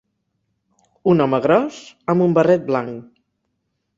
[1.11, 1.77] Un home gros
[2.13, 2.99] amb un barret blanc.